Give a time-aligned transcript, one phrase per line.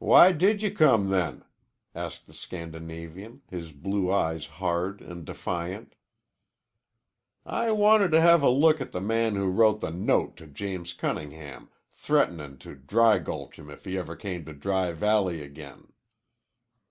[0.00, 1.46] "Why did you come, then?"
[1.94, 5.94] asked the Scandinavian, his blue eyes hard and defiant.
[7.46, 10.92] "I wanted to have a look at the man who wrote the note to James
[10.92, 15.88] Cunningham threatenin' to dry gulch him if he ever came to Dry Valley again."